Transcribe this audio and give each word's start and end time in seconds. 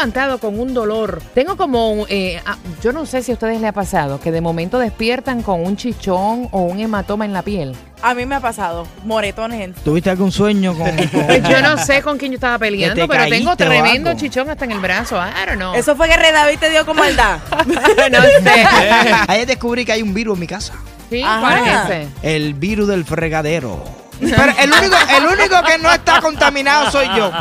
Levantado 0.00 0.38
con 0.38 0.58
un 0.58 0.72
dolor. 0.72 1.20
Tengo 1.34 1.56
como, 1.58 2.06
eh, 2.08 2.40
ah, 2.46 2.56
yo 2.82 2.90
no 2.92 3.04
sé 3.04 3.22
si 3.22 3.32
a 3.32 3.34
ustedes 3.34 3.60
les 3.60 3.68
ha 3.68 3.72
pasado, 3.72 4.18
que 4.18 4.32
de 4.32 4.40
momento 4.40 4.78
despiertan 4.78 5.42
con 5.42 5.62
un 5.62 5.76
chichón 5.76 6.48
o 6.52 6.62
un 6.62 6.80
hematoma 6.80 7.26
en 7.26 7.34
la 7.34 7.42
piel. 7.42 7.76
A 8.00 8.14
mí 8.14 8.24
me 8.24 8.36
ha 8.36 8.40
pasado 8.40 8.86
moretones 9.04 9.60
en 9.60 9.74
¿Tuviste 9.74 10.08
algún 10.08 10.32
sueño 10.32 10.74
con, 10.74 10.90
con- 11.12 11.26
Pues 11.26 11.42
yo 11.46 11.60
no 11.60 11.76
sé 11.76 12.00
con 12.00 12.16
quién 12.16 12.32
yo 12.32 12.36
estaba 12.36 12.58
peleando, 12.58 12.94
te 13.02 13.06
pero 13.06 13.28
tengo 13.28 13.50
o 13.50 13.56
tremendo 13.56 14.08
algo. 14.10 14.20
chichón 14.20 14.48
hasta 14.48 14.64
en 14.64 14.70
el 14.72 14.80
brazo. 14.80 15.16
I 15.16 15.46
don't 15.46 15.58
know. 15.58 15.74
Eso 15.74 15.94
fue 15.94 16.08
que 16.08 16.16
Red 16.16 16.32
David 16.32 16.58
te 16.58 16.70
dio 16.70 16.86
como 16.86 17.00
maldad. 17.02 17.38
no 18.10 18.22
sé. 18.22 18.64
Ayer 19.28 19.46
descubrí 19.46 19.84
que 19.84 19.92
hay 19.92 20.00
un 20.02 20.14
virus 20.14 20.34
en 20.36 20.40
mi 20.40 20.46
casa. 20.46 20.72
¿Sí? 21.10 21.22
Ajá. 21.22 21.40
¿Cuál 21.40 21.58
es 21.68 21.84
ese? 21.84 22.08
El 22.22 22.54
virus 22.54 22.88
del 22.88 23.04
fregadero. 23.04 23.99
Pero 24.20 24.52
el 24.58 24.72
único, 24.72 24.96
el 25.16 25.26
único 25.26 25.62
que 25.64 25.78
no 25.78 25.92
está 25.92 26.20
contaminado 26.20 26.90
soy 26.90 27.06
yo. 27.16 27.32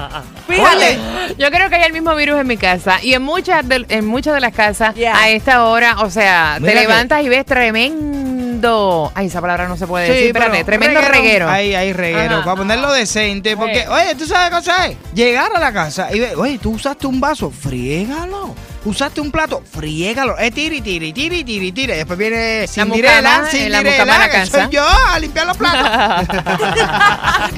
Fíjate. 0.47 0.97
Yo 1.38 1.49
creo 1.52 1.69
que 1.69 1.75
hay 1.75 1.83
el 1.83 1.93
mismo 1.93 2.15
virus 2.15 2.39
en 2.39 2.47
mi 2.47 2.57
casa 2.57 2.99
y 3.03 3.13
en 3.13 3.21
muchas 3.21 3.67
de, 3.67 3.85
en 3.89 4.05
muchas 4.05 4.33
de 4.33 4.39
las 4.39 4.53
casas 4.53 4.95
Yeah. 4.95 5.15
a 5.17 5.29
esta 5.29 5.65
hora, 5.65 5.97
o 5.99 6.09
sea, 6.09 6.57
Mira 6.59 6.73
te 6.73 6.79
que- 6.79 6.88
levantas 6.88 7.23
y 7.23 7.29
ves 7.29 7.45
tremendo. 7.45 9.11
Ay, 9.15 9.27
esa 9.27 9.41
palabra 9.41 9.67
no 9.67 9.77
se 9.77 9.88
puede 9.88 10.09
decir. 10.09 10.27
Espérate, 10.27 10.63
tremendo 10.63 11.02
reguero. 11.02 11.50
Ahí, 11.50 11.75
ahí, 11.75 11.94
reguero. 11.94 12.35
Ajá. 12.38 12.44
Para 12.45 12.55
ponerlo 12.57 12.91
decente. 12.91 13.55
Porque, 13.55 13.88
oye, 13.88 14.16
¿tú 14.16 14.25
sabes 14.25 14.50
qué 14.50 14.55
cosa 14.55 14.88
es? 14.88 14.97
Llegar 15.13 15.52
a 15.55 15.59
la 15.59 15.72
casa 15.72 16.09
y 16.13 16.19
ver, 16.19 16.35
oye, 16.35 16.57
tú 16.59 16.72
usaste 16.72 17.07
un 17.07 17.19
vaso, 17.19 17.52
friégalo. 17.52 18.55
Usaste 18.85 19.19
un 19.19 19.31
plato, 19.31 19.61
friégalo. 19.69 20.38
Es 20.38 20.53
tiri, 20.53 20.81
tiri, 20.81 21.11
tiri, 21.11 21.44
tiri, 21.44 21.72
tiri. 21.72 21.94
Y 21.94 21.95
después 21.97 22.17
viene 22.17 22.66
Cinderela, 22.67 23.44
eh, 23.45 23.52
Cinderela, 23.52 24.05
mucama 24.05 24.30
que 24.30 24.45
soy 24.45 24.69
yo 24.72 24.88
a 24.88 25.19
limpiar 25.19 25.47
los 25.47 25.58
platos. 25.58 26.38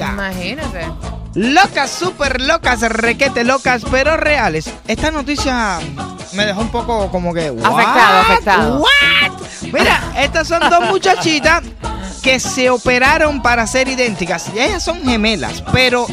Imagínate. 0.00 0.86
Locas, 1.34 1.90
súper 1.90 2.40
locas, 2.42 2.80
requete 2.82 3.44
locas, 3.44 3.82
pero 3.90 4.16
reales. 4.16 4.70
Esta 4.86 5.10
noticia 5.10 5.78
me 6.32 6.44
dejó 6.44 6.60
un 6.60 6.70
poco 6.70 7.10
como 7.10 7.32
que. 7.32 7.50
¿what? 7.50 7.72
Afectado, 7.72 8.20
afectado. 8.20 8.78
¿What? 8.80 9.72
Mira, 9.72 10.02
estas 10.18 10.48
son 10.48 10.60
dos 10.68 10.90
muchachitas 10.90 11.62
que 12.22 12.38
se 12.38 12.68
operaron 12.68 13.42
para 13.42 13.66
ser 13.66 13.88
idénticas. 13.88 14.50
Y 14.54 14.60
ellas 14.60 14.82
son 14.82 15.02
gemelas, 15.02 15.62
pero 15.72 16.06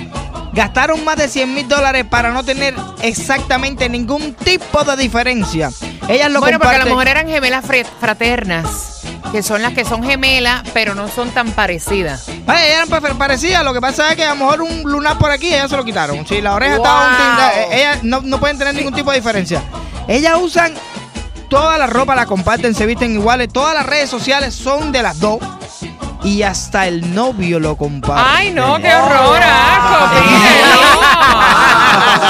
gastaron 0.59 1.05
más 1.05 1.15
de 1.15 1.29
100 1.29 1.53
mil 1.53 1.69
dólares 1.69 2.03
para 2.09 2.31
no 2.31 2.43
tener 2.43 2.75
exactamente 3.01 3.87
ningún 3.87 4.33
tipo 4.33 4.83
de 4.83 4.97
diferencia. 4.97 5.71
Ellas 6.09 6.29
lo 6.29 6.41
bueno, 6.41 6.59
porque 6.59 6.75
a 6.75 6.79
lo 6.79 6.85
mejor 6.87 7.07
eran 7.07 7.29
gemelas 7.29 7.63
fraternas, 7.97 8.99
que 9.31 9.41
son 9.41 9.61
las 9.61 9.71
que 9.71 9.85
son 9.85 10.03
gemelas, 10.03 10.63
pero 10.73 10.95
no 10.95 11.07
son 11.07 11.29
tan 11.29 11.51
parecidas. 11.51 12.25
Vaya, 12.45 12.65
ellas 12.65 12.87
eran 12.89 12.89
pa- 12.89 13.13
parecidas, 13.17 13.63
lo 13.63 13.73
que 13.73 13.79
pasa 13.79 14.09
es 14.09 14.17
que 14.17 14.25
a 14.25 14.31
lo 14.31 14.35
mejor 14.35 14.61
un 14.63 14.83
lunar 14.83 15.17
por 15.17 15.31
aquí, 15.31 15.47
ellas 15.47 15.69
se 15.69 15.77
lo 15.77 15.85
quitaron. 15.85 16.27
Si 16.27 16.41
la 16.41 16.53
oreja 16.55 16.75
Wow. 16.75 16.85
estaba 16.85 17.53
eh, 17.55 17.67
ellas 17.71 18.03
no, 18.03 18.19
no 18.21 18.37
pueden 18.41 18.57
tener 18.57 18.75
ningún 18.75 18.93
tipo 18.93 19.11
de 19.11 19.17
diferencia. 19.19 19.61
Ellas 20.09 20.33
usan 20.41 20.73
toda 21.49 21.77
la 21.77 21.87
ropa, 21.87 22.15
la 22.15 22.25
comparten, 22.25 22.75
se 22.75 22.85
visten 22.85 23.13
iguales, 23.13 23.47
todas 23.53 23.73
las 23.73 23.85
redes 23.85 24.09
sociales 24.09 24.53
son 24.53 24.91
de 24.91 25.03
las 25.03 25.21
dos. 25.21 25.39
Y 26.29 26.43
hasta 26.43 26.85
el 26.87 27.15
novio 27.15 27.59
lo 27.59 27.75
comparte. 27.75 28.21
Ay, 28.35 28.51
no, 28.53 28.77
qué 28.79 28.93
horror, 28.93 29.39
asco, 29.41 30.09
Peter, 30.13 30.65
no. 30.75 30.99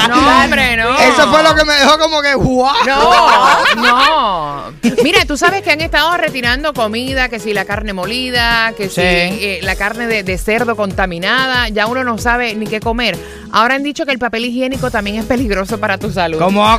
No, 0.08 0.42
hombre, 0.44 0.76
no. 0.76 0.98
Eso 0.98 1.28
fue 1.30 1.42
lo 1.42 1.54
que 1.54 1.64
me 1.66 1.74
dejó 1.74 1.98
como 1.98 2.22
que 2.22 2.34
¡guau! 2.34 2.74
No, 2.86 3.74
no. 3.76 4.72
Mira, 5.04 5.24
tú 5.26 5.36
sabes 5.36 5.62
que 5.62 5.70
han 5.70 5.80
estado 5.82 6.16
retirando 6.16 6.72
comida, 6.72 7.28
que 7.28 7.38
si 7.40 7.52
la 7.52 7.64
carne 7.66 7.92
molida, 7.92 8.72
que 8.76 8.88
si 8.88 8.94
Sí. 8.94 9.00
eh, 9.02 9.60
la 9.62 9.76
carne 9.76 10.06
de, 10.06 10.22
de 10.22 10.38
cerdo 10.38 10.76
contaminada, 10.76 11.68
ya 11.68 11.86
uno 11.86 12.02
no 12.02 12.16
sabe 12.18 12.54
ni 12.54 12.66
qué 12.66 12.80
comer. 12.80 13.18
Ahora 13.52 13.74
han 13.74 13.82
dicho 13.82 14.06
que 14.06 14.12
el 14.12 14.18
papel 14.18 14.46
higiénico 14.46 14.90
también 14.90 15.16
es 15.16 15.26
peligroso 15.26 15.78
para 15.78 15.98
tu 15.98 16.10
salud. 16.10 16.38
Como 16.38 16.64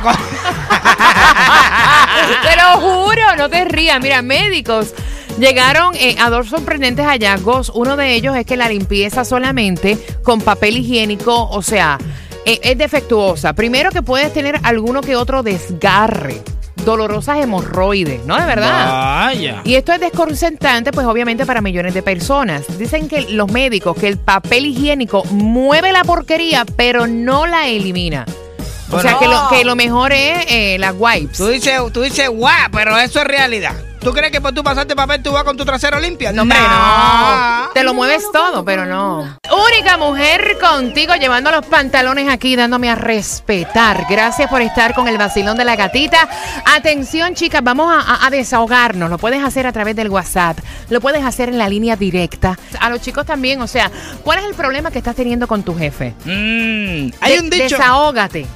Te 2.42 2.56
lo 2.56 2.80
juro, 2.80 3.36
no 3.36 3.48
te 3.48 3.64
rías. 3.64 4.00
Mira, 4.00 4.22
médicos 4.22 4.92
llegaron 5.38 5.94
eh, 5.96 6.16
a 6.20 6.30
dos 6.30 6.48
sorprendentes 6.48 7.06
hallazgos. 7.06 7.70
Uno 7.74 7.96
de 7.96 8.14
ellos 8.14 8.36
es 8.36 8.46
que 8.46 8.56
la 8.56 8.68
limpieza 8.68 9.24
solamente 9.24 9.98
con 10.22 10.40
papel 10.40 10.76
higiénico, 10.76 11.48
o 11.50 11.62
sea, 11.62 11.98
eh, 12.44 12.60
es 12.62 12.78
defectuosa. 12.78 13.52
Primero 13.52 13.90
que 13.90 14.02
puedes 14.02 14.32
tener 14.32 14.58
alguno 14.62 15.00
que 15.00 15.16
otro 15.16 15.42
desgarre, 15.42 16.42
dolorosas 16.84 17.38
hemorroides, 17.38 18.24
¿no? 18.26 18.38
De 18.38 18.46
verdad. 18.46 19.26
Vaya. 19.26 19.60
Y 19.64 19.74
esto 19.74 19.92
es 19.92 20.00
desconcertante, 20.00 20.92
pues 20.92 21.06
obviamente 21.06 21.46
para 21.46 21.60
millones 21.60 21.94
de 21.94 22.02
personas. 22.02 22.78
Dicen 22.78 23.08
que 23.08 23.22
los 23.30 23.50
médicos 23.50 23.96
que 23.96 24.08
el 24.08 24.18
papel 24.18 24.66
higiénico 24.66 25.24
mueve 25.26 25.92
la 25.92 26.04
porquería, 26.04 26.64
pero 26.76 27.06
no 27.06 27.46
la 27.46 27.68
elimina. 27.68 28.26
O 28.90 29.00
sea, 29.00 29.18
que 29.18 29.26
lo, 29.26 29.48
que 29.48 29.64
lo 29.64 29.74
mejor 29.74 30.12
es 30.12 30.44
eh, 30.48 30.76
las 30.78 30.94
wipes. 30.98 31.38
Tú 31.38 31.46
dices, 31.46 31.80
tú 31.94 32.02
dices, 32.02 32.28
guau, 32.28 32.70
pero 32.70 32.98
eso 32.98 33.20
es 33.20 33.26
realidad. 33.26 33.74
¿Tú 34.02 34.12
crees 34.12 34.32
que 34.32 34.40
por 34.40 34.52
tú 34.52 34.64
pasarte 34.64 34.96
papel 34.96 35.22
tú 35.22 35.30
vas 35.30 35.44
con 35.44 35.56
tu 35.56 35.64
trasero 35.64 36.00
limpio? 36.00 36.32
No, 36.32 36.42
hombre, 36.42 36.58
no. 36.58 37.70
Te 37.72 37.84
lo 37.84 37.94
mueves 37.94 38.24
todo, 38.32 38.64
pero 38.64 38.84
no. 38.84 39.38
Única 39.68 39.96
mujer 39.96 40.56
contigo 40.60 41.14
llevando 41.14 41.52
los 41.52 41.64
pantalones 41.66 42.28
aquí, 42.28 42.56
dándome 42.56 42.90
a 42.90 42.96
respetar. 42.96 44.04
Gracias 44.10 44.50
por 44.50 44.60
estar 44.60 44.92
con 44.94 45.06
el 45.06 45.18
vacilón 45.18 45.56
de 45.56 45.64
la 45.64 45.76
gatita. 45.76 46.28
Atención, 46.64 47.34
chicas, 47.36 47.62
vamos 47.62 47.92
a, 47.92 48.00
a- 48.00 48.26
a 48.26 48.30
desahogarnos. 48.30 49.08
Lo 49.08 49.18
puedes 49.18 49.42
hacer 49.44 49.68
a 49.68 49.72
través 49.72 49.94
del 49.94 50.08
WhatsApp. 50.10 50.58
Lo 50.90 51.00
puedes 51.00 51.24
hacer 51.24 51.48
en 51.50 51.58
la 51.58 51.68
línea 51.68 51.94
directa. 51.94 52.58
A 52.80 52.90
los 52.90 53.00
chicos 53.02 53.24
también, 53.24 53.60
o 53.62 53.68
sea, 53.68 53.88
¿cuál 54.24 54.40
es 54.40 54.46
el 54.46 54.54
problema 54.54 54.90
que 54.90 54.98
estás 54.98 55.14
teniendo 55.14 55.46
con 55.46 55.62
tu 55.62 55.78
jefe? 55.78 56.12
Mm, 56.24 57.12
hay 57.20 57.34
De- 57.34 57.40
un 57.40 57.50
dicho. 57.50 57.76
Desahógate. 57.76 58.46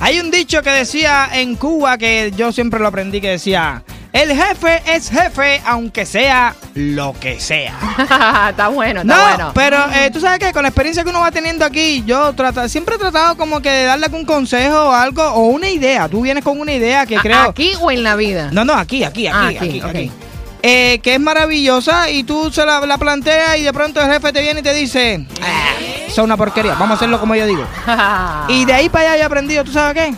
Hay 0.00 0.18
un 0.18 0.30
dicho 0.30 0.62
que 0.62 0.70
decía 0.70 1.28
en 1.32 1.54
Cuba 1.56 1.98
que 1.98 2.32
yo 2.36 2.52
siempre 2.52 2.80
lo 2.80 2.88
aprendí 2.88 3.20
que 3.20 3.30
decía, 3.30 3.84
el 4.14 4.32
jefe 4.34 4.80
es 4.86 5.10
jefe 5.10 5.60
aunque 5.66 6.06
sea 6.06 6.54
lo 6.74 7.14
que 7.20 7.38
sea. 7.40 7.74
está 8.50 8.68
bueno, 8.68 9.00
está 9.02 9.14
No, 9.16 9.22
bueno. 9.28 9.52
pero 9.54 9.76
eh, 9.92 10.10
tú 10.12 10.20
sabes 10.20 10.38
que 10.38 10.52
con 10.52 10.62
la 10.62 10.68
experiencia 10.68 11.04
que 11.04 11.10
uno 11.10 11.20
va 11.20 11.30
teniendo 11.32 11.64
aquí, 11.64 12.02
yo 12.06 12.32
trata, 12.32 12.68
siempre 12.68 12.94
he 12.94 12.98
tratado 12.98 13.36
como 13.36 13.60
que 13.60 13.70
de 13.70 13.84
darle 13.84 14.06
algún 14.06 14.24
consejo 14.24 14.76
o 14.88 14.92
algo 14.92 15.22
o 15.22 15.48
una 15.48 15.68
idea. 15.68 16.08
Tú 16.08 16.22
vienes 16.22 16.42
con 16.44 16.58
una 16.58 16.72
idea 16.72 17.04
que 17.06 17.16
¿A- 17.16 17.20
creo... 17.20 17.42
¿Aquí 17.50 17.72
o 17.80 17.90
en 17.90 18.02
la 18.02 18.16
vida? 18.16 18.48
No, 18.52 18.64
no, 18.64 18.72
aquí, 18.74 19.04
aquí, 19.04 19.26
aquí, 19.26 19.36
Ah, 19.36 19.48
aquí, 19.48 19.56
aquí, 19.56 19.80
aquí. 19.82 20.12
Eh, 20.66 20.98
que 21.02 21.14
es 21.14 21.20
maravillosa 21.20 22.08
y 22.08 22.24
tú 22.24 22.50
se 22.50 22.64
la, 22.64 22.80
la 22.86 22.96
planteas 22.96 23.58
y 23.58 23.62
de 23.64 23.72
pronto 23.74 24.00
el 24.00 24.10
jefe 24.10 24.32
te 24.32 24.40
viene 24.40 24.60
y 24.60 24.62
te 24.62 24.72
dice, 24.72 25.26
"Ah, 25.42 25.74
es 26.08 26.16
una 26.16 26.38
porquería, 26.38 26.72
vamos 26.74 26.92
a 26.92 26.94
hacerlo 26.94 27.20
como 27.20 27.34
yo 27.34 27.46
digo. 27.46 27.66
Y 28.48 28.64
de 28.64 28.72
ahí 28.72 28.88
para 28.88 29.12
allá 29.12 29.22
he 29.22 29.26
aprendido, 29.26 29.62
¿tú 29.64 29.72
sabes 29.72 29.94
qué? 29.94 30.14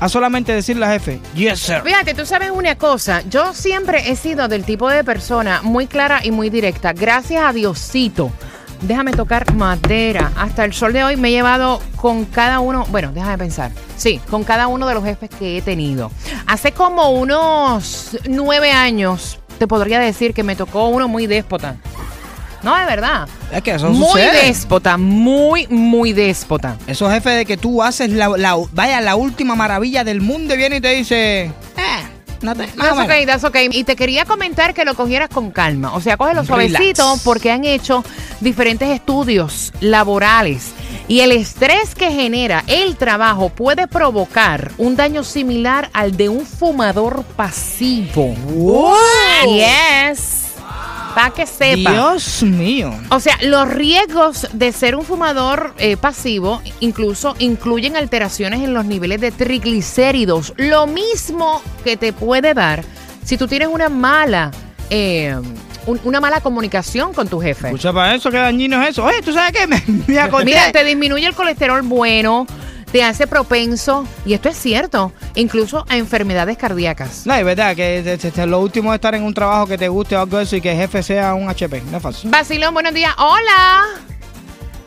A 0.00 0.08
solamente 0.08 0.54
decirle 0.54 0.86
al 0.86 0.92
jefe, 0.92 1.20
yes 1.34 1.60
sir. 1.60 1.82
Fíjate, 1.84 2.14
tú 2.14 2.24
sabes 2.24 2.50
una 2.50 2.74
cosa, 2.76 3.22
yo 3.28 3.52
siempre 3.52 4.10
he 4.10 4.16
sido 4.16 4.48
del 4.48 4.64
tipo 4.64 4.88
de 4.88 5.04
persona 5.04 5.60
muy 5.62 5.86
clara 5.86 6.20
y 6.24 6.30
muy 6.30 6.48
directa. 6.48 6.94
Gracias 6.94 7.44
a 7.44 7.52
Diosito. 7.52 8.32
Déjame 8.80 9.12
tocar 9.12 9.52
madera. 9.52 10.32
Hasta 10.36 10.64
el 10.64 10.72
sol 10.72 10.94
de 10.94 11.04
hoy 11.04 11.16
me 11.18 11.28
he 11.28 11.32
llevado 11.32 11.82
con 11.96 12.24
cada 12.24 12.60
uno, 12.60 12.86
bueno, 12.88 13.12
déjame 13.12 13.36
pensar. 13.36 13.72
Sí, 13.98 14.20
con 14.30 14.42
cada 14.42 14.68
uno 14.68 14.88
de 14.88 14.94
los 14.94 15.04
jefes 15.04 15.28
que 15.38 15.58
he 15.58 15.62
tenido. 15.62 16.10
Hace 16.46 16.72
como 16.72 17.10
unos 17.10 18.16
nueve 18.26 18.72
años, 18.72 19.38
te 19.58 19.66
podría 19.66 20.00
decir 20.00 20.32
que 20.32 20.42
me 20.42 20.56
tocó 20.56 20.88
uno 20.88 21.08
muy 21.08 21.26
déspota. 21.26 21.76
No, 22.62 22.76
de 22.76 22.84
verdad. 22.84 23.28
Es 23.52 23.62
que 23.62 23.72
eso 23.72 23.88
muy 23.90 24.06
sucede. 24.08 24.46
déspota, 24.46 24.96
muy, 24.96 25.66
muy 25.68 26.12
déspota. 26.12 26.76
Esos 26.86 27.12
jefes 27.12 27.36
de 27.36 27.46
que 27.46 27.56
tú 27.56 27.82
haces 27.82 28.10
la, 28.10 28.28
la- 28.36 28.56
vaya, 28.72 29.00
la 29.00 29.16
última 29.16 29.54
maravilla 29.54 30.04
del 30.04 30.20
mundo 30.20 30.54
y 30.54 30.56
viene 30.58 30.76
y 30.76 30.80
te 30.80 30.90
dice, 30.94 31.42
eh, 31.44 31.52
no 32.42 32.54
te... 32.54 32.66
más 32.66 32.72
o 32.72 32.76
That's 32.76 32.90
menos". 32.96 33.04
okay, 33.04 33.26
that's 33.26 33.44
okay. 33.44 33.68
Y 33.72 33.84
te 33.84 33.96
quería 33.96 34.24
comentar 34.24 34.74
que 34.74 34.84
lo 34.84 34.94
cogieras 34.94 35.28
con 35.30 35.50
calma. 35.50 35.94
O 35.94 36.00
sea, 36.00 36.16
cógelo 36.16 36.42
Relax. 36.42 36.48
suavecito 36.72 37.18
porque 37.24 37.50
han 37.50 37.64
hecho 37.64 38.04
diferentes 38.40 38.88
estudios 38.90 39.72
laborales. 39.80 40.72
Y 41.08 41.20
el 41.22 41.32
estrés 41.32 41.94
que 41.96 42.12
genera 42.12 42.62
el 42.68 42.94
trabajo 42.96 43.48
puede 43.48 43.88
provocar 43.88 44.70
un 44.78 44.94
daño 44.94 45.24
similar 45.24 45.90
al 45.92 46.16
de 46.16 46.28
un 46.28 46.46
fumador 46.46 47.24
pasivo. 47.36 48.32
Yes. 49.46 50.39
Para 51.14 51.30
que 51.30 51.46
sepa. 51.46 51.92
Dios 51.92 52.42
mío. 52.42 52.92
O 53.10 53.20
sea, 53.20 53.36
los 53.42 53.68
riesgos 53.68 54.48
de 54.52 54.72
ser 54.72 54.94
un 54.96 55.04
fumador 55.04 55.74
eh, 55.78 55.96
pasivo 55.96 56.62
incluso 56.80 57.34
incluyen 57.38 57.96
alteraciones 57.96 58.60
en 58.60 58.74
los 58.74 58.84
niveles 58.84 59.20
de 59.20 59.30
triglicéridos. 59.32 60.52
Lo 60.56 60.86
mismo 60.86 61.62
que 61.84 61.96
te 61.96 62.12
puede 62.12 62.54
dar 62.54 62.84
si 63.24 63.36
tú 63.36 63.46
tienes 63.46 63.68
una 63.68 63.88
mala, 63.88 64.50
eh, 64.88 65.36
un- 65.86 66.00
una 66.04 66.20
mala 66.20 66.40
comunicación 66.40 67.12
con 67.12 67.28
tu 67.28 67.40
jefe. 67.40 67.68
Escucha 67.68 67.92
para 67.92 68.14
eso, 68.14 68.30
qué 68.30 68.38
dañino 68.38 68.82
es 68.82 68.90
eso. 68.90 69.04
Oye, 69.04 69.22
¿tú 69.22 69.32
sabes 69.32 69.52
qué? 69.52 69.66
Me, 69.66 69.82
me. 69.86 70.04
Mira, 70.44 70.72
te 70.72 70.84
disminuye 70.84 71.26
el 71.26 71.34
colesterol 71.34 71.82
bueno, 71.82 72.46
te 72.92 73.04
hace 73.04 73.26
propenso, 73.26 74.04
y 74.26 74.34
esto 74.34 74.48
es 74.48 74.56
cierto, 74.56 75.12
incluso 75.34 75.84
a 75.88 75.96
enfermedades 75.96 76.56
cardíacas. 76.58 77.24
No, 77.26 77.34
es 77.34 77.44
verdad 77.44 77.76
que 77.76 78.18
te- 78.20 78.46
lo 78.46 78.58
último 78.60 78.92
es 78.92 78.96
estar 78.96 79.14
en 79.14 79.22
un 79.22 79.32
trabajo 79.34 79.66
que 79.66 79.78
te 79.78 79.88
guste 79.88 80.16
o 80.16 80.20
algo 80.20 80.38
de 80.38 80.42
eso 80.44 80.56
y 80.56 80.60
que 80.60 80.72
el 80.72 80.76
jefe 80.78 81.02
sea 81.02 81.34
un 81.34 81.48
HP. 81.48 81.82
No 81.90 81.98
es 81.98 82.02
fácil. 82.02 82.30
Basilón, 82.30 82.74
buenos 82.74 82.92
días. 82.92 83.14
Hola. 83.18 83.84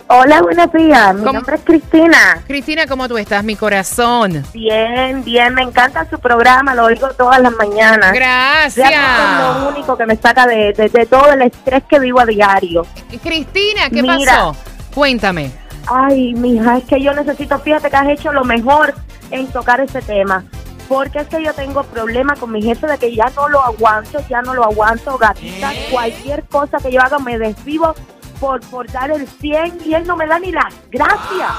Hola, 0.07 0.41
buenos 0.41 0.71
días. 0.73 1.15
Mi 1.15 1.21
¿Cómo? 1.21 1.33
nombre 1.33 1.55
es 1.55 1.61
Cristina. 1.63 2.44
Cristina, 2.45 2.85
¿cómo 2.88 3.07
tú 3.07 3.17
estás? 3.17 3.44
Mi 3.44 3.55
corazón. 3.55 4.45
Bien, 4.53 5.23
bien. 5.23 5.53
Me 5.56 5.63
encanta 5.63 6.06
su 6.09 6.19
programa. 6.19 6.75
Lo 6.75 6.83
oigo 6.85 7.07
todas 7.13 7.39
las 7.41 7.53
mañanas. 7.53 8.11
Gracias. 8.13 8.91
Es 8.91 9.61
lo 9.63 9.69
único 9.69 9.97
que 9.97 10.06
me 10.06 10.15
saca 10.17 10.45
de, 10.45 10.73
de- 10.73 10.89
de 10.89 11.06
todo 11.06 11.31
el 11.31 11.41
estrés 11.44 11.83
que 11.89 11.99
vivo 11.99 12.19
a 12.19 12.25
diario. 12.25 12.85
Cristina, 13.23 13.89
¿qué 13.89 14.01
Mira. 14.03 14.17
pasó? 14.17 14.56
Cuéntame. 14.94 15.51
Ay, 15.88 16.33
mija, 16.33 16.77
es 16.77 16.83
que 16.85 17.01
yo 17.01 17.13
necesito, 17.13 17.59
fíjate 17.59 17.89
que 17.89 17.95
has 17.95 18.07
hecho 18.09 18.31
lo 18.31 18.44
mejor 18.44 18.94
en 19.31 19.47
tocar 19.47 19.81
ese 19.81 20.01
tema. 20.01 20.44
Porque 20.88 21.19
es 21.19 21.27
que 21.27 21.41
yo 21.44 21.53
tengo 21.53 21.83
problemas 21.83 22.38
con 22.39 22.51
mi 22.51 22.62
jefe 22.62 22.85
de 22.88 22.97
que 22.97 23.15
ya 23.15 23.25
no 23.35 23.47
lo 23.50 23.63
aguanto, 23.63 24.19
ya 24.30 24.41
no 24.41 24.53
lo 24.53 24.63
aguanto, 24.65 25.18
gatita. 25.18 25.71
Cualquier 25.89 26.44
cosa 26.45 26.77
que 26.77 26.91
yo 26.91 27.01
haga 27.01 27.19
me 27.19 27.38
desvivo 27.38 27.95
por, 28.39 28.59
por 28.68 28.91
dar 28.91 29.09
el 29.12 29.25
100 29.27 29.80
y 29.85 29.94
él 29.94 30.06
no 30.06 30.18
me 30.18 30.27
da 30.27 30.39
ni 30.39 30.51
las 30.51 30.74
gracias. 30.91 31.50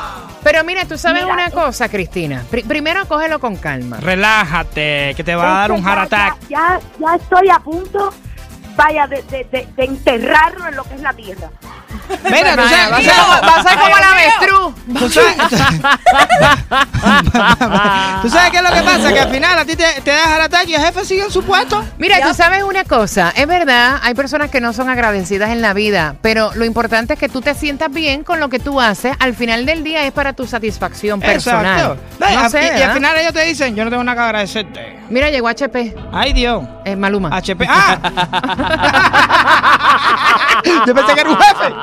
Pero 0.43 0.63
mira, 0.63 0.85
tú 0.85 0.99
sabes 0.99 1.23
Mira, 1.23 1.35
una 1.35 1.51
cosa, 1.51 1.89
Cristina. 1.89 2.45
Pri- 2.51 2.65
primero 2.65 3.07
cógelo 3.09 3.41
con 3.41 3.57
calma. 3.57 3.97
Relájate, 3.99 5.15
que 5.17 5.25
te 5.25 5.35
va 5.35 5.45
a 5.57 5.61
dar 5.61 5.73
un 5.73 5.83
heart 5.83 6.11
ya- 6.11 6.27
attack. 6.27 6.41
Ya, 6.49 6.49
ya, 6.49 6.81
ya 7.01 7.15
estoy 7.17 7.49
a 7.49 7.59
punto, 7.61 8.13
vaya, 8.77 9.07
de, 9.07 9.23
de, 9.23 9.45
de, 9.51 9.69
de 9.75 9.85
enterrarlo 9.85 10.69
en 10.69 10.77
lo 10.77 10.85
que 10.85 10.95
es 10.95 11.01
la 11.01 11.15
tierra. 11.15 11.49
Mira, 12.25 12.57
tú 12.57 12.63
sabes, 12.69 12.93
va 12.93 12.97
a 12.97 12.99
tú 12.99 13.05
ser 13.05 13.15
como, 13.15 13.33
sabes- 13.33 13.67
va 13.67 13.71
a 13.73 13.77
como 13.81 13.97
el 13.97 14.03
avestruz. 14.05 14.75
tú 14.99 15.09
sabes- 15.11 15.37
tú 18.23 18.29
sabes 18.31 18.51
qué 18.51 18.57
es 18.59 18.63
lo 18.63 18.71
que 18.71 18.83
pasa, 18.83 19.13
que 19.13 19.21
al 19.21 19.31
final 19.31 19.59
a 19.59 19.65
ti 19.65 19.77
te, 19.77 20.01
te 20.03 20.11
da 20.11 20.19
heart 20.29 20.43
attack 20.45 20.69
y 20.69 20.75
el 20.75 20.81
jefe 20.83 21.05
sigue 21.05 21.23
en 21.25 21.31
su 21.31 21.43
puesto. 21.45 21.85
Mira, 21.99 22.21
tú 22.27 22.35
sabes 22.35 22.63
una 22.63 22.85
cosa, 22.85 23.33
es 23.37 23.47
verdad, 23.47 24.01
hay 24.03 24.15
personas 24.15 24.51
que 24.51 24.61
no 24.61 24.73
son 24.73 24.89
agradecidas 24.89 25.51
en 25.51 25.61
la 25.63 25.73
vida, 25.75 26.15
pero 26.23 26.53
lo 26.55 26.65
importante 26.65 27.15
es 27.15 27.19
que 27.19 27.29
tú 27.29 27.41
te 27.41 27.55
sientas 27.55 27.91
bien 27.91 28.25
con 28.25 28.41
lo 28.41 28.49
que 28.49 28.59
tú 28.59 28.81
haces. 28.81 29.15
Al 29.21 29.35
final 29.35 29.67
del 29.67 29.85
día 29.85 30.05
es 30.05 30.13
para 30.13 30.33
tu 30.33 30.47
satisfacción 30.47 31.21
personal. 31.21 31.99
No, 32.19 32.49
sé, 32.51 32.73
y- 32.77 32.81
y 32.81 32.83
al 32.83 32.93
final 32.93 33.17
ellos 33.17 33.33
te 33.33 33.43
dicen, 33.45 33.75
yo 33.77 33.85
no 33.85 33.91
tengo 33.91 34.03
nada 34.05 34.17
que 34.17 34.23
agradecerte. 34.25 35.01
Mira, 35.11 35.31
llegó 35.31 35.49
HP, 35.49 35.95
Ay, 36.13 36.33
Dios. 36.33 36.63
es 36.85 36.97
Maluma. 36.97 37.29
HP. 37.37 37.67
¡Ah! 37.69 37.99
yo 40.87 40.95
pensé 40.95 41.15
que 41.15 41.21
era 41.21 41.31
un 41.31 41.37
jefe. 41.37 41.75